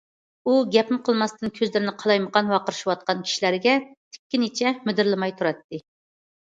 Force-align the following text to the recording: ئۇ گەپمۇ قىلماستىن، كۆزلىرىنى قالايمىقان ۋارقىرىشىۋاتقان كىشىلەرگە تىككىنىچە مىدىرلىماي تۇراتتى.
ئۇ 0.45 0.53
گەپمۇ 0.75 0.97
قىلماستىن، 1.09 1.51
كۆزلىرىنى 1.59 1.93
قالايمىقان 2.05 2.51
ۋارقىرىشىۋاتقان 2.55 3.23
كىشىلەرگە 3.29 3.79
تىككىنىچە 4.17 4.77
مىدىرلىماي 4.89 5.41
تۇراتتى. 5.43 5.87